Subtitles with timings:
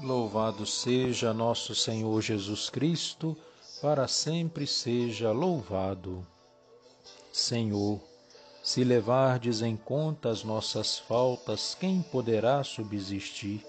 [0.00, 3.36] Louvado seja nosso Senhor Jesus Cristo,
[3.82, 6.24] para sempre seja louvado.
[7.32, 8.00] Senhor,
[8.62, 13.66] se levardes em conta as nossas faltas, quem poderá subsistir?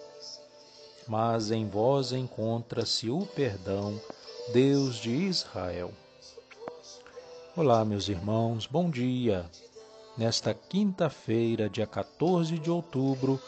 [1.07, 3.99] Mas em vós encontra-se o perdão,
[4.53, 5.91] Deus de Israel.
[7.55, 9.49] Olá, meus irmãos, bom dia.
[10.15, 13.41] Nesta quinta-feira, dia 14 de outubro,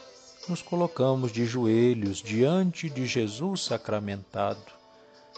[0.48, 4.82] nos colocamos de joelhos diante de Jesus sacramentado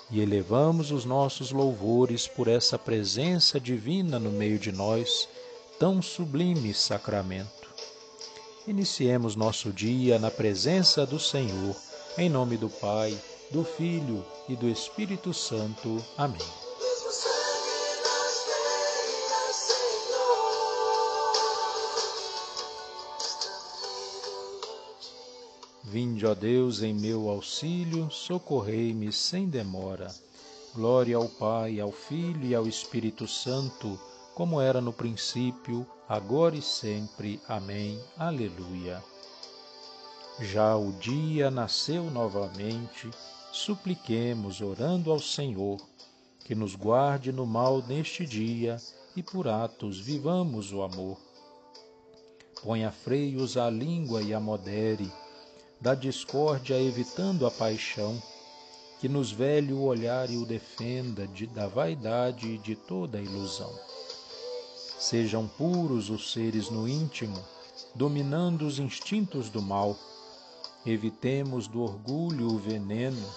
[0.09, 5.27] e elevamos os nossos louvores por essa presença divina no meio de nós,
[5.79, 7.73] tão sublime sacramento.
[8.67, 11.75] Iniciemos nosso dia na presença do Senhor,
[12.17, 13.17] em nome do Pai,
[13.51, 16.03] do Filho e do Espírito Santo.
[16.17, 16.62] Amém.
[25.93, 30.11] Vinde, ó Deus, em meu auxílio, socorrei-me sem demora.
[30.73, 33.99] Glória ao Pai, ao Filho e ao Espírito Santo,
[34.33, 37.39] como era no princípio, agora e sempre.
[37.47, 38.01] Amém.
[38.17, 39.03] Aleluia.
[40.39, 43.11] Já o dia nasceu novamente,
[43.51, 45.79] supliquemos, orando ao Senhor,
[46.43, 48.77] que nos guarde no mal neste dia
[49.15, 51.19] e por atos vivamos o amor.
[52.63, 55.11] Ponha freios à língua e a modere
[55.83, 58.17] da discórdia evitando a paixão,
[59.01, 63.69] que nos velhe o olhar e o defenda de, da vaidade e de toda ilusão.
[64.97, 67.37] Sejam puros os seres no íntimo,
[67.93, 69.97] dominando os instintos do mal.
[70.85, 73.29] Evitemos do orgulho o veneno,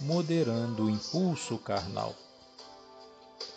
[0.00, 2.14] moderando o impulso carnal.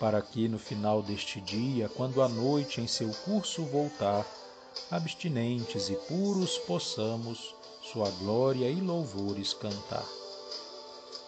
[0.02, 4.28] Para que no final deste dia, quando a noite em seu curso voltar,
[4.92, 7.56] abstinentes e puros possamos
[7.94, 10.06] sua glória e louvores cantar.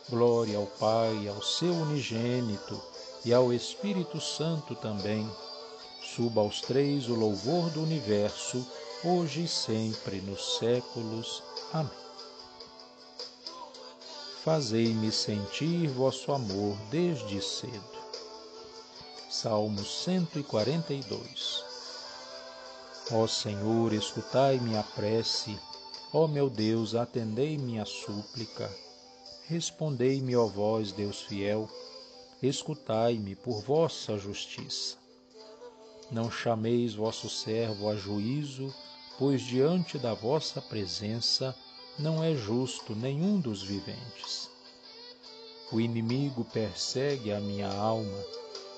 [0.09, 2.81] Glória ao Pai, ao seu unigênito
[3.23, 5.29] e ao Espírito Santo também.
[6.15, 8.65] Suba aos três o louvor do universo,
[9.03, 11.43] hoje e sempre, nos séculos.
[11.71, 11.91] Amém.
[14.43, 17.95] Fazei-me sentir vosso amor desde cedo.
[19.29, 21.63] Salmo 142
[23.11, 25.55] Ó Senhor, escutai minha prece
[26.17, 28.73] Ó meu Deus, atendei minha súplica.
[29.49, 31.69] Respondei-me, ó vós, Deus fiel,
[32.41, 34.95] escutai-me por vossa justiça.
[36.09, 38.73] Não chameis vosso servo a juízo,
[39.19, 41.53] pois diante da vossa presença
[41.99, 44.49] não é justo nenhum dos viventes.
[45.69, 48.23] O inimigo persegue a minha alma,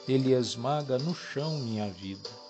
[0.07, 2.46] ele esmaga no chão minha vida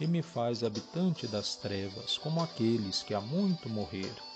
[0.00, 4.32] e me faz habitante das trevas, como aqueles que há muito morreram.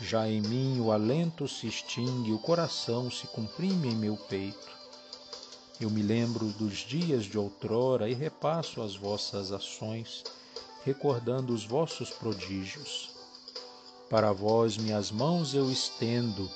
[0.00, 4.76] Já em mim o alento se extingue, o coração se comprime em meu peito.
[5.80, 10.22] Eu me lembro dos dias de outrora e repasso as vossas ações,
[10.84, 13.10] recordando os vossos prodígios.
[14.10, 16.50] Para vós minhas mãos eu estendo,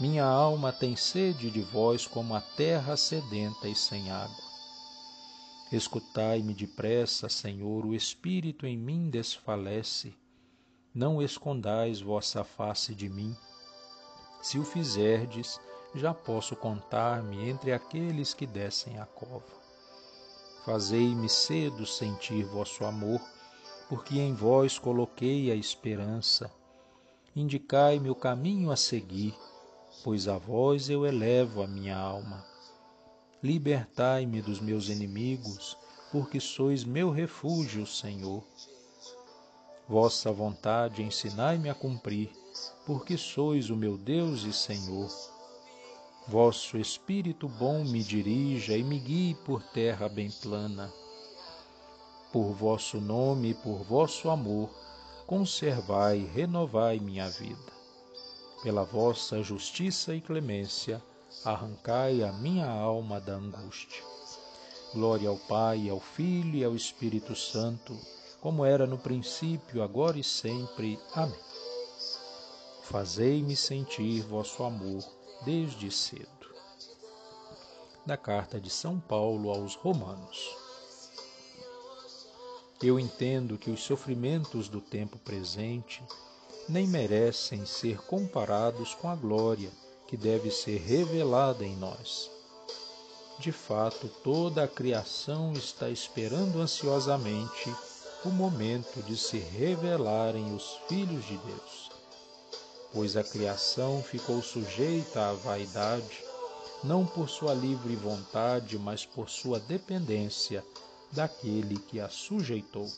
[0.00, 4.49] minha alma tem sede de vós como a terra sedenta e sem água.
[5.72, 10.12] Escutai-me depressa, Senhor, o espírito em mim desfalece.
[10.92, 13.36] Não escondais vossa face de mim.
[14.42, 15.60] Se o fizerdes,
[15.94, 19.60] já posso contar-me entre aqueles que descem a cova.
[20.64, 23.20] Fazei-me cedo sentir vosso amor,
[23.88, 26.50] porque em vós coloquei a esperança.
[27.34, 29.36] Indicai-me o caminho a seguir,
[30.02, 32.44] pois a vós eu elevo a minha alma.
[33.42, 35.74] Libertai-me dos meus inimigos,
[36.12, 38.44] porque sois meu refúgio, Senhor.
[39.88, 42.30] Vossa vontade ensinai-me a cumprir,
[42.84, 45.10] porque sois o meu Deus e Senhor.
[46.28, 50.92] Vosso Espírito bom me dirija e me guie por terra bem plana.
[52.30, 54.68] Por vosso nome e por vosso amor,
[55.26, 57.72] conservai e renovai minha vida.
[58.62, 61.02] Pela vossa justiça e clemência,
[61.44, 64.02] arrancai a minha alma da angústia.
[64.92, 67.96] Glória ao Pai, ao Filho e ao Espírito Santo,
[68.40, 70.98] como era no princípio, agora e sempre.
[71.14, 71.38] Amém.
[72.82, 75.02] Fazei-me sentir vosso amor
[75.44, 76.28] desde cedo.
[78.04, 80.56] Da carta de São Paulo aos Romanos.
[82.82, 86.02] Eu entendo que os sofrimentos do tempo presente
[86.68, 89.70] nem merecem ser comparados com a glória
[90.10, 92.28] que deve ser revelada em nós.
[93.38, 97.72] De fato, toda a criação está esperando ansiosamente
[98.24, 101.90] o momento de se revelarem os filhos de Deus.
[102.92, 106.24] pois a criação ficou sujeita à vaidade,
[106.82, 110.64] não por sua livre vontade, mas por sua dependência
[111.12, 112.90] daquele que a sujeitou.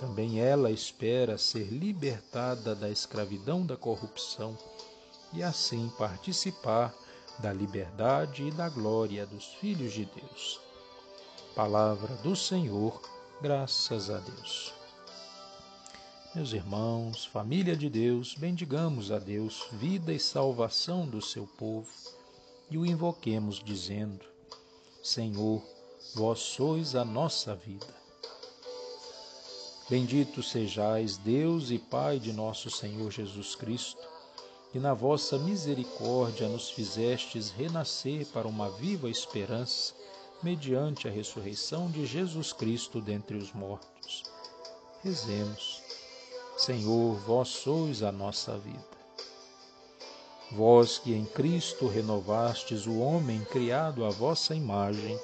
[0.00, 4.56] Também ela espera ser libertada da escravidão da corrupção
[5.32, 6.94] e assim participar
[7.38, 10.60] da liberdade e da glória dos filhos de Deus.
[11.54, 13.00] Palavra do Senhor,
[13.40, 14.72] graças a Deus.
[16.34, 21.90] Meus irmãos, família de Deus, bendigamos a Deus, vida e salvação do seu povo,
[22.70, 24.24] e o invoquemos dizendo:
[25.02, 25.62] Senhor,
[26.14, 27.94] vós sois a nossa vida.
[29.90, 34.11] Bendito sejais Deus e Pai de nosso Senhor Jesus Cristo,
[34.72, 39.92] que na vossa misericórdia nos fizestes renascer para uma viva esperança,
[40.42, 44.24] mediante a ressurreição de Jesus Cristo dentre os mortos.
[45.04, 45.82] Rezemos.
[46.56, 48.92] Senhor, vós sois a nossa vida.
[50.52, 55.18] Vós que em Cristo renovastes o homem criado à vossa imagem,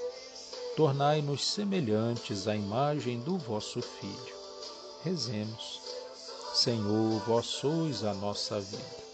[0.77, 4.37] tornai-nos semelhantes à imagem do vosso Filho.
[5.03, 5.81] Rezemos.
[6.53, 9.07] Senhor, vós sois a nossa vida.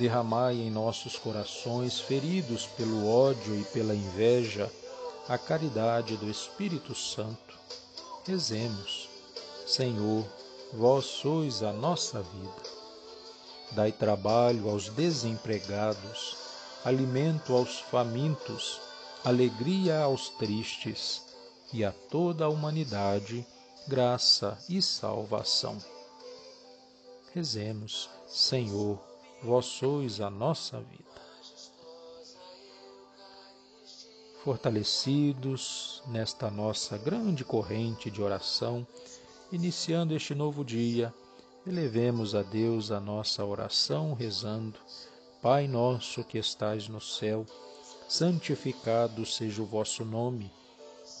[0.00, 4.72] Derramai em nossos corações, feridos pelo ódio e pela inveja,
[5.28, 7.54] a caridade do Espírito Santo.
[8.26, 9.10] Rezemos.
[9.66, 10.24] Senhor,
[10.72, 12.62] vós sois a nossa vida.
[13.72, 16.34] Dai trabalho aos desempregados,
[16.82, 18.80] alimento aos famintos,
[19.22, 21.20] alegria aos tristes
[21.74, 23.46] e a toda a humanidade
[23.86, 25.76] graça e salvação.
[27.34, 29.09] Rezemos, Senhor,
[29.42, 31.10] vós sois a nossa vida.
[34.44, 38.86] Fortalecidos nesta nossa grande corrente de oração,
[39.52, 41.12] iniciando este novo dia,
[41.66, 44.78] elevemos a Deus a nossa oração, rezando:
[45.42, 47.44] Pai nosso que estais no céu,
[48.08, 50.50] santificado seja o vosso nome.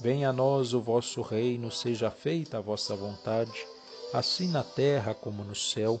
[0.00, 3.66] Venha a nós o vosso reino, seja feita a vossa vontade,
[4.14, 6.00] assim na terra como no céu.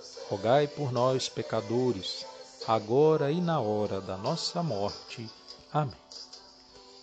[0.31, 2.25] rogai por nós, pecadores,
[2.65, 5.29] agora e na hora da nossa morte.
[5.73, 5.93] Amém.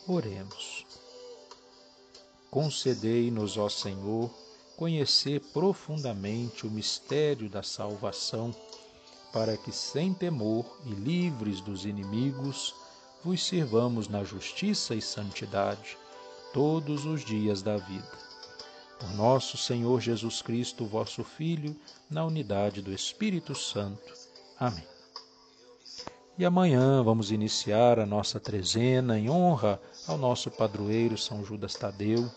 [0.06, 0.86] Oremos.
[2.50, 4.30] Concedei-nos, ó Senhor,
[4.78, 8.50] conhecer profundamente o mistério da salvação,
[9.30, 12.74] para que, sem temor e livres dos inimigos,
[13.22, 15.98] vos sirvamos na justiça e santidade
[16.54, 18.27] todos os dias da vida.
[18.98, 21.76] Por nosso Senhor Jesus Cristo, vosso Filho,
[22.10, 24.12] na unidade do Espírito Santo.
[24.58, 24.84] Amém.
[26.36, 32.30] E amanhã vamos iniciar a nossa trezena em honra ao nosso padroeiro São Judas Tadeu.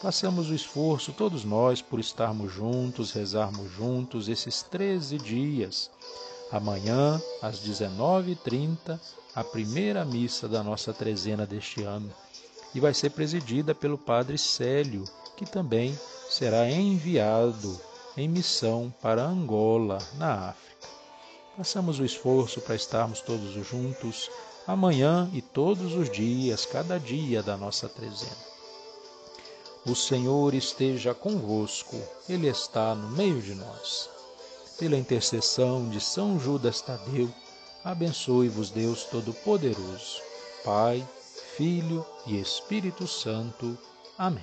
[0.00, 5.90] Façamos o esforço, todos nós, por estarmos juntos, rezarmos juntos esses 13 dias.
[6.52, 9.00] Amanhã, às 19h30,
[9.34, 12.12] a primeira missa da nossa trezena deste ano
[12.74, 15.04] e vai ser presidida pelo Padre Célio,
[15.36, 17.80] que também será enviado
[18.16, 20.88] em missão para Angola, na África.
[21.56, 24.30] Façamos o esforço para estarmos todos juntos
[24.66, 28.46] amanhã e todos os dias, cada dia da nossa trezena.
[29.86, 31.96] O Senhor esteja convosco,
[32.28, 34.10] Ele está no meio de nós.
[34.78, 37.32] Pela intercessão de São Judas Tadeu,
[37.84, 40.20] Abençoe-vos Deus Todo-Poderoso,
[40.64, 41.06] Pai,
[41.56, 43.78] Filho e Espírito Santo.
[44.18, 44.42] Amém.